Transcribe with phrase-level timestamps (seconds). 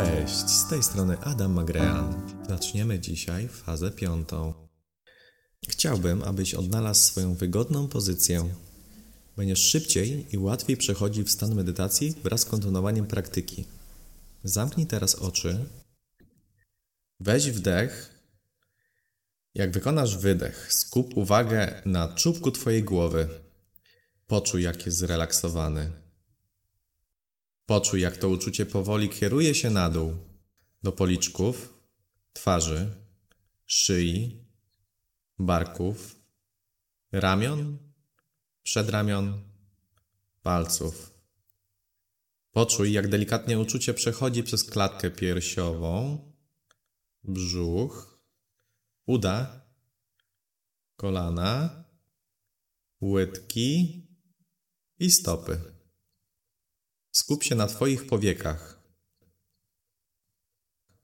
[0.00, 2.30] Cześć, z tej strony Adam Magrean.
[2.48, 4.54] Zaczniemy dzisiaj fazę piątą.
[5.68, 8.54] Chciałbym, abyś odnalazł swoją wygodną pozycję.
[9.36, 13.64] Będziesz szybciej i łatwiej przechodził w stan medytacji wraz z kontynuowaniem praktyki.
[14.44, 15.64] Zamknij teraz oczy.
[17.20, 18.14] Weź wdech.
[19.54, 23.28] Jak wykonasz wydech, skup uwagę na czubku Twojej głowy.
[24.26, 25.99] Poczuj, jak jest zrelaksowany.
[27.70, 30.16] Poczuj, jak to uczucie powoli kieruje się na dół,
[30.82, 31.74] do policzków,
[32.32, 32.94] twarzy,
[33.66, 34.44] szyi,
[35.38, 36.16] barków,
[37.12, 37.78] ramion,
[38.62, 39.42] przedramion,
[40.42, 41.14] palców.
[42.50, 46.18] Poczuj, jak delikatnie uczucie przechodzi przez klatkę piersiową,
[47.24, 48.20] brzuch,
[49.06, 49.64] uda,
[50.96, 51.84] kolana,
[53.00, 54.06] łydki
[54.98, 55.79] i stopy.
[57.30, 58.80] Skup się na Twoich powiekach.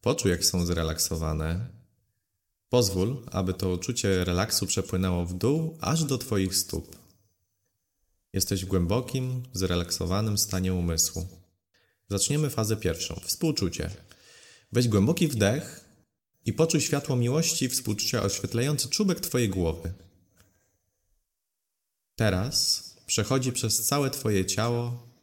[0.00, 1.68] Poczuj, jak są zrelaksowane.
[2.68, 6.96] Pozwól, aby to uczucie relaksu przepłynęło w dół aż do Twoich stóp.
[8.32, 11.26] Jesteś w głębokim, zrelaksowanym stanie umysłu.
[12.08, 13.90] Zaczniemy fazę pierwszą współczucie.
[14.72, 15.84] Weź głęboki wdech
[16.44, 19.92] i poczuj światło miłości i współczucia oświetlające czubek Twojej głowy.
[22.16, 25.13] Teraz przechodzi przez całe Twoje ciało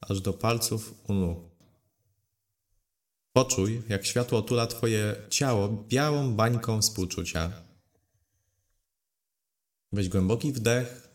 [0.00, 1.50] aż do palców u nóg.
[3.32, 7.52] Poczuj, jak światło otula Twoje ciało białą bańką współczucia.
[9.92, 11.08] Weź głęboki wdech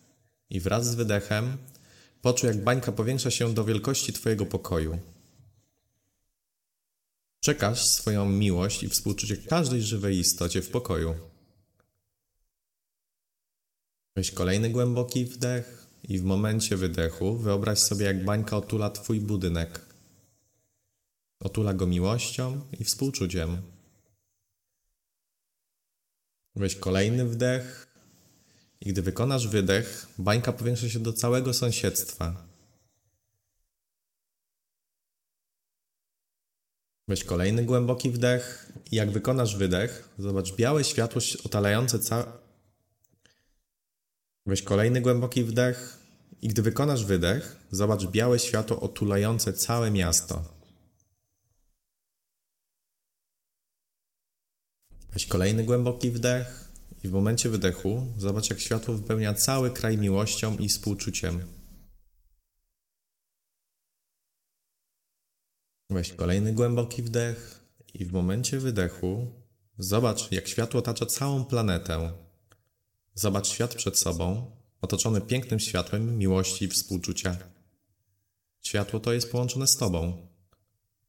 [0.49, 1.57] i wraz z wydechem
[2.21, 4.99] poczuj, jak bańka powiększa się do wielkości Twojego pokoju.
[7.39, 11.15] Przekaż swoją miłość i współczucie każdej żywej istocie w pokoju.
[14.15, 19.79] Weź kolejny głęboki wdech i w momencie wydechu wyobraź sobie, jak bańka otula Twój budynek.
[21.39, 23.61] Otula go miłością i współczuciem.
[26.55, 27.87] Weź kolejny wdech
[28.81, 32.45] i gdy wykonasz wydech, bańka powiększa się do całego sąsiedztwa.
[37.07, 42.44] Weź kolejny głęboki wdech i jak wykonasz wydech, zobacz białe światło otalające całe
[44.47, 45.99] Weź kolejny głęboki wdech
[46.41, 50.43] i gdy wykonasz wydech, zobacz białe światło otulające całe miasto.
[55.13, 56.71] Weź kolejny głęboki wdech
[57.03, 61.39] i w momencie wydechu zobacz jak światło wypełnia cały kraj miłością i współczuciem.
[65.89, 69.27] Weź kolejny głęboki wdech i w momencie wydechu
[69.77, 72.24] zobacz jak światło otacza całą planetę.
[73.17, 77.37] Zobacz świat przed sobą, otoczony pięknym światłem miłości i współczucia.
[78.61, 80.27] Światło to jest połączone z Tobą.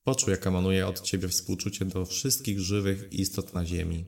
[0.05, 4.05] Poczuj, jak emanuje od Ciebie współczucie do wszystkich żywych istot na Ziemi.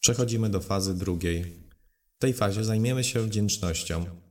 [0.00, 1.44] Przechodzimy do fazy drugiej.
[2.16, 4.27] W tej fazie zajmiemy się wdzięcznością.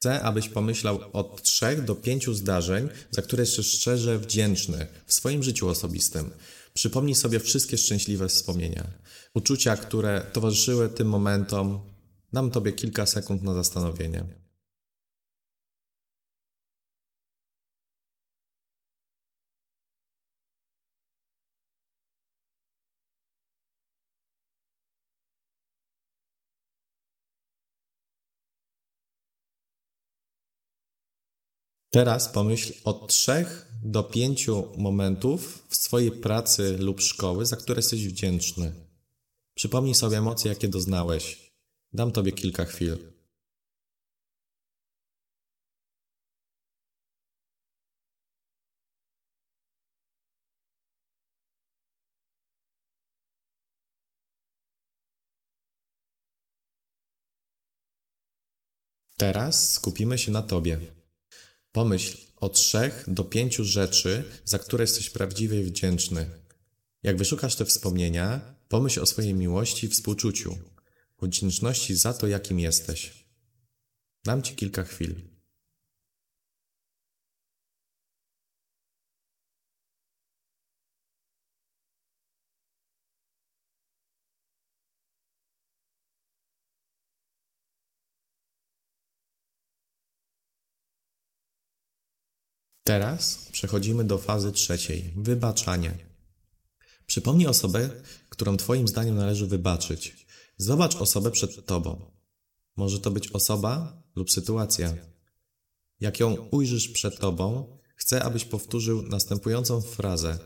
[0.00, 5.42] Chcę, abyś pomyślał od trzech do pięciu zdarzeń, za które jesteś szczerze wdzięczny w swoim
[5.42, 6.30] życiu osobistym.
[6.74, 8.86] Przypomnij sobie wszystkie szczęśliwe wspomnienia,
[9.34, 11.80] uczucia, które towarzyszyły tym momentom.
[12.32, 14.24] Dam Tobie kilka sekund na zastanowienie.
[31.90, 38.08] Teraz pomyśl od trzech do pięciu momentów w swojej pracy lub szkoły, za które jesteś
[38.08, 38.72] wdzięczny.
[39.54, 41.52] Przypomnij sobie emocje, jakie doznałeś.
[41.92, 42.98] Dam Tobie kilka chwil.
[59.16, 60.99] Teraz skupimy się na Tobie.
[61.72, 66.30] Pomyśl o trzech do pięciu rzeczy, za które jesteś prawdziwie wdzięczny.
[67.02, 70.58] Jak wyszukasz te wspomnienia, pomyśl o swojej miłości i współczuciu,
[71.22, 73.24] wdzięczności za to, jakim jesteś.
[74.24, 75.29] Dam Ci kilka chwil.
[92.84, 95.98] Teraz przechodzimy do fazy trzeciej wybaczanie.
[97.06, 97.90] Przypomnij osobę,
[98.28, 100.26] którą Twoim zdaniem należy wybaczyć.
[100.56, 102.12] Zobacz osobę przed tobą.
[102.76, 104.96] Może to być osoba lub sytuacja.
[106.00, 110.38] Jak ją ujrzysz przed tobą, chcę, abyś powtórzył następującą frazę: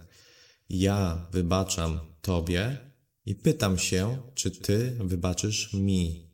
[0.69, 2.91] Ja wybaczam tobie
[3.27, 6.31] i pytam się, czy ty wybaczysz mi.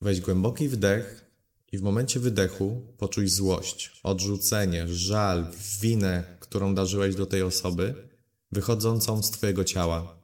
[0.00, 1.27] Weź głęboki wdech
[1.72, 5.46] i w momencie wydechu poczuj złość, odrzucenie, żal,
[5.80, 8.08] winę, którą darzyłeś do tej osoby,
[8.52, 10.22] wychodzącą z twojego ciała.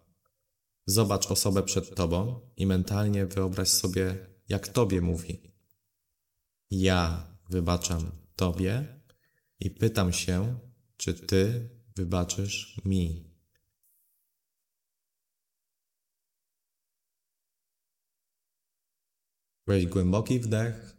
[0.87, 5.55] Zobacz osobę przed tobą i mentalnie wyobraź sobie, jak tobie mówi.
[6.71, 9.01] Ja wybaczam tobie
[9.61, 10.59] i pytam się,
[10.97, 13.35] czy ty wybaczysz mi.
[19.67, 20.94] Weź głęboki wdech.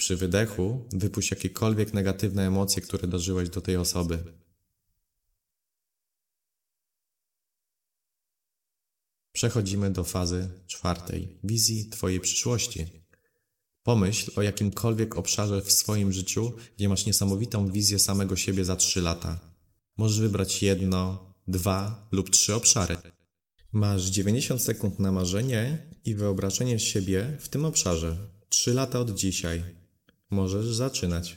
[0.00, 4.24] Przy wydechu wypuść jakiekolwiek negatywne emocje, które dożyłeś do tej osoby.
[9.32, 12.86] Przechodzimy do fazy czwartej wizji Twojej przyszłości.
[13.82, 19.00] Pomyśl o jakimkolwiek obszarze w swoim życiu, gdzie masz niesamowitą wizję samego siebie za trzy
[19.00, 19.40] lata.
[19.96, 22.96] Możesz wybrać jedno, dwa lub trzy obszary.
[23.72, 28.16] Masz 90 sekund na marzenie i wyobrażenie siebie w tym obszarze.
[28.48, 29.79] Trzy lata od dzisiaj.
[30.30, 31.36] Możesz zaczynać.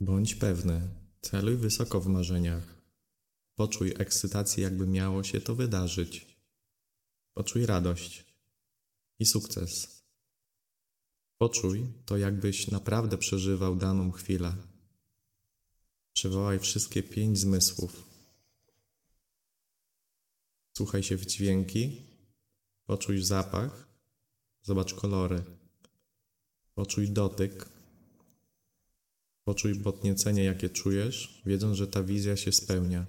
[0.00, 0.88] Bądź pewny,
[1.20, 2.82] celuj wysoko w marzeniach.
[3.54, 6.26] Poczuj ekscytację, jakby miało się to wydarzyć.
[7.34, 8.24] Poczuj radość
[9.18, 10.01] i sukces.
[11.42, 14.56] Poczuj to, jakbyś naprawdę przeżywał daną chwilę.
[16.12, 18.04] Przywołaj wszystkie pięć zmysłów.
[20.76, 22.02] Słuchaj się w dźwięki,
[22.86, 23.88] poczuj zapach,
[24.62, 25.42] zobacz kolory,
[26.74, 27.68] poczuj dotyk,
[29.44, 33.06] poczuj podniecenie, jakie czujesz, wiedząc, że ta wizja się spełnia.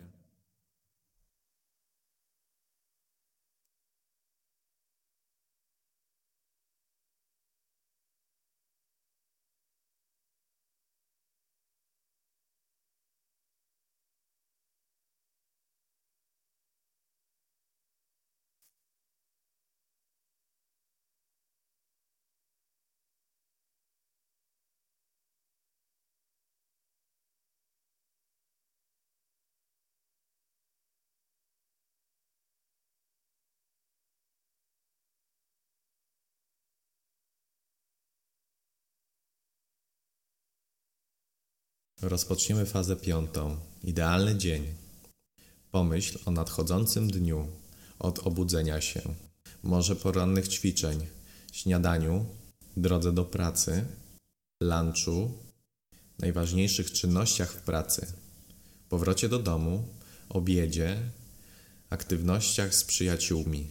[42.04, 43.58] Rozpoczniemy fazę piątą.
[43.84, 44.68] Idealny dzień.
[45.72, 47.48] Pomyśl o nadchodzącym dniu,
[48.00, 49.02] od obudzenia się,
[49.64, 51.08] może porannych ćwiczeń,
[51.52, 52.26] śniadaniu,
[52.78, 53.86] drodze do pracy,
[54.62, 55.32] lunchu,
[56.20, 58.08] najważniejszych czynnościach w pracy,
[58.90, 59.88] powrocie do domu,
[60.30, 60.98] obiedzie,
[61.90, 63.68] aktywnościach z przyjaciółmi.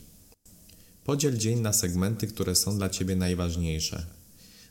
[1.05, 4.07] Podziel dzień na segmenty, które są dla Ciebie najważniejsze.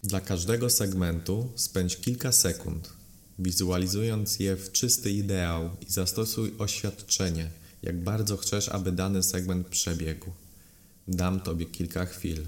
[0.03, 3.00] Dla każdego segmentu spędź kilka sekund
[3.41, 7.50] wizualizując je w czysty ideał i zastosuj oświadczenie,
[7.83, 10.31] jak bardzo chcesz, aby dany segment przebiegł.
[11.07, 12.45] Dam Tobie kilka chwil.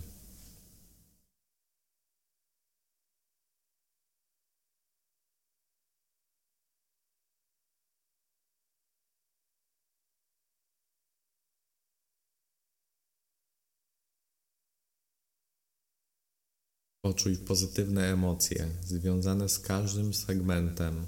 [17.05, 21.07] Poczuj pozytywne emocje związane z każdym segmentem.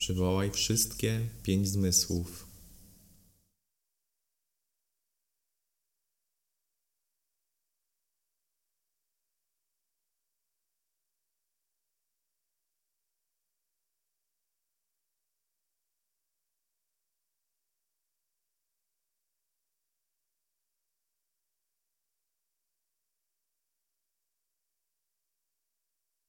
[0.00, 2.47] Przywołaj wszystkie pięć zmysłów.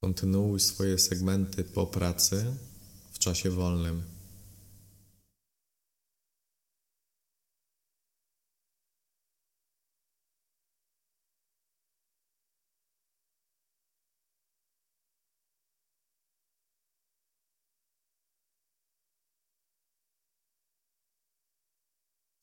[0.02, 2.56] Kontynuuj swoje segmenty po pracy
[3.12, 4.04] w czasie wolnym.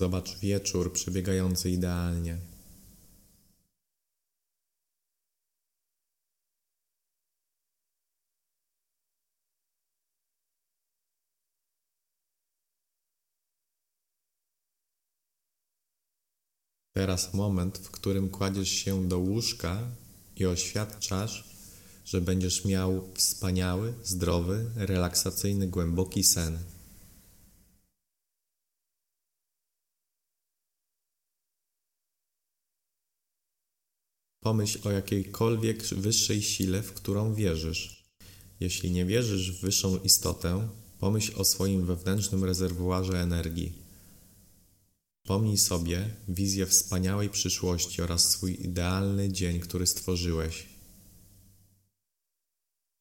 [0.00, 2.55] Zobacz wieczór przebiegający idealnie.
[16.96, 19.90] Teraz moment, w którym kładziesz się do łóżka
[20.36, 21.44] i oświadczasz,
[22.04, 26.58] że będziesz miał wspaniały, zdrowy, relaksacyjny, głęboki sen.
[34.40, 38.04] Pomyśl o jakiejkolwiek wyższej sile, w którą wierzysz.
[38.60, 43.85] Jeśli nie wierzysz w wyższą istotę, pomyśl o swoim wewnętrznym rezerwuarze energii.
[45.26, 50.66] Pomnij sobie wizję wspaniałej przyszłości oraz swój idealny dzień, który stworzyłeś.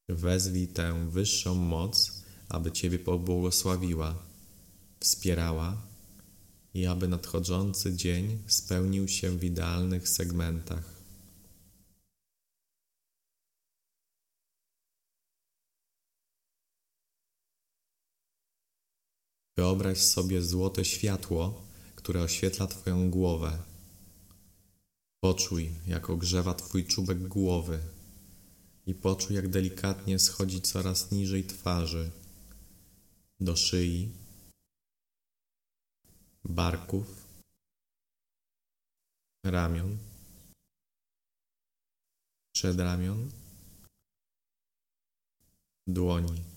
[0.09, 4.25] Wezwij tę wyższą moc, aby Ciebie pobłogosławiła,
[4.99, 5.81] wspierała
[6.73, 10.95] i aby nadchodzący dzień spełnił się w idealnych segmentach.
[19.57, 21.64] Wyobraź sobie złote światło,
[22.05, 23.63] które oświetla Twoją głowę.
[25.23, 27.79] Poczuj, jak ogrzewa Twój czubek głowy
[28.85, 32.11] i poczuj, jak delikatnie schodzi coraz niżej twarzy,
[33.39, 34.11] do szyi,
[36.43, 37.27] barków,
[39.43, 39.97] ramion,
[42.55, 43.31] przedramion,
[45.87, 46.54] dłoni.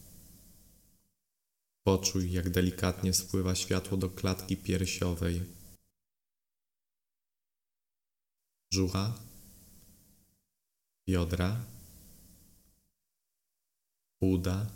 [1.88, 5.42] Poczuj, jak delikatnie spływa światło do klatki piersiowej,
[8.72, 9.18] brzucha,
[11.08, 11.64] biodra,
[14.20, 14.66] uda,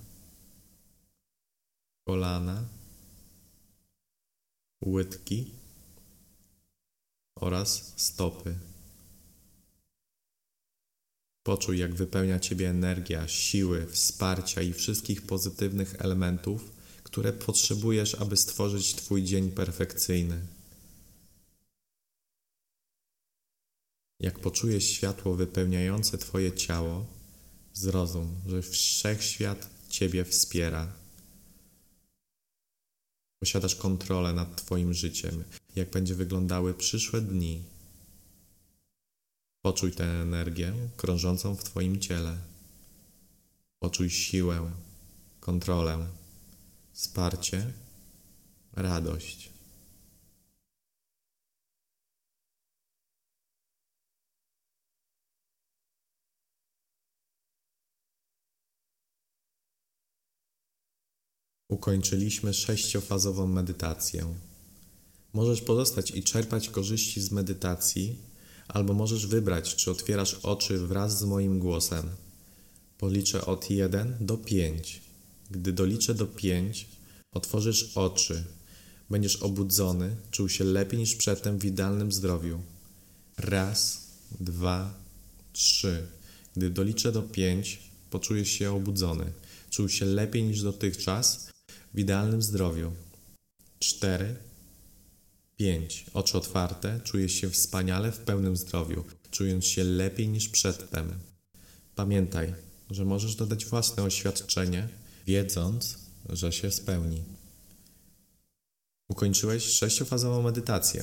[2.07, 2.65] kolana,
[4.87, 5.51] łydki.
[7.37, 8.59] Oraz stopy.
[11.43, 16.82] Poczuj, jak wypełnia Ciebie energia, siły, wsparcia i wszystkich pozytywnych elementów,
[17.13, 20.47] które potrzebujesz, aby stworzyć Twój dzień perfekcyjny.
[24.21, 27.07] Jak poczujesz światło wypełniające Twoje ciało,
[27.73, 30.93] zrozum, że wszechświat Ciebie wspiera.
[33.39, 35.45] Posiadasz kontrolę nad Twoim życiem,
[35.77, 37.63] jak będzie wyglądały przyszłe dni.
[39.63, 42.39] Poczuj tę energię krążącą w Twoim ciele.
[43.79, 44.71] Poczuj siłę,
[45.41, 46.22] kontrolę
[46.93, 47.73] wsparcie,
[48.73, 49.53] radość.
[61.69, 64.35] Ukończyliśmy sześciofazową medytację.
[65.33, 68.17] Możesz pozostać i czerpać korzyści z medytacji,
[68.69, 72.11] albo możesz wybrać, czy otwierasz oczy wraz z moim głosem.
[72.99, 75.12] Policzę od 1 do 5.
[75.53, 76.89] Gdy doliczę do pięć,
[77.33, 78.45] otworzysz oczy.
[79.11, 82.61] Będziesz obudzony, czuł się lepiej niż przedtem w idealnym zdrowiu.
[83.39, 84.07] Raz,
[84.41, 84.95] dwa,
[85.53, 86.07] trzy.
[86.57, 89.33] Gdy doliczę do pięć, poczujesz się obudzony.
[89.71, 91.51] Czuł się lepiej niż dotychczas
[91.95, 92.93] w idealnym zdrowiu.
[93.79, 94.37] Cztery,
[95.57, 96.07] pięć.
[96.15, 101.13] Oczy otwarte, czujesz się wspaniale w pełnym zdrowiu, czując się lepiej niż przedtem.
[101.95, 102.55] Pamiętaj,
[102.91, 105.99] że możesz dodać własne oświadczenie wiedząc,
[106.29, 107.25] że się spełni.
[109.09, 111.03] Ukończyłeś sześciofazową medytację.